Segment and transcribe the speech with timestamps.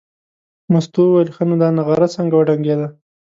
[0.71, 2.87] مستو وویل ښه نو دا نغاره څنګه وډنګېده.